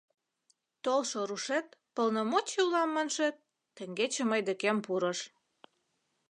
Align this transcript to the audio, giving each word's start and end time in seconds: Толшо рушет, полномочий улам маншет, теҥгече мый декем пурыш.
Толшо 0.83 1.19
рушет, 1.29 1.67
полномочий 1.95 2.63
улам 2.67 2.89
маншет, 2.95 3.35
теҥгече 3.75 4.23
мый 4.31 4.41
декем 4.47 4.77
пурыш. 4.85 5.19